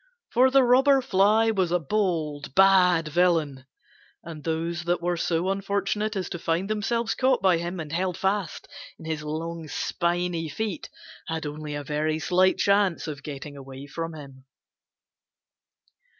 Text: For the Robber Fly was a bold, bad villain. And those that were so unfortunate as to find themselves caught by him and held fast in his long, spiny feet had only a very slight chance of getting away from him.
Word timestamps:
For 0.31 0.49
the 0.49 0.63
Robber 0.63 0.99
Fly 0.99 1.51
was 1.51 1.71
a 1.71 1.77
bold, 1.77 2.55
bad 2.55 3.07
villain. 3.09 3.67
And 4.23 4.43
those 4.43 4.85
that 4.85 4.99
were 4.99 5.15
so 5.15 5.49
unfortunate 5.51 6.15
as 6.15 6.27
to 6.29 6.39
find 6.39 6.67
themselves 6.67 7.13
caught 7.13 7.39
by 7.39 7.59
him 7.59 7.79
and 7.79 7.91
held 7.91 8.17
fast 8.17 8.67
in 8.97 9.05
his 9.05 9.21
long, 9.21 9.67
spiny 9.67 10.49
feet 10.49 10.89
had 11.27 11.45
only 11.45 11.75
a 11.75 11.83
very 11.83 12.17
slight 12.17 12.57
chance 12.57 13.05
of 13.05 13.21
getting 13.21 13.55
away 13.55 13.85
from 13.85 14.15
him. 14.15 14.45